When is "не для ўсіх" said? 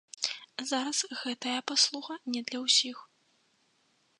2.37-2.97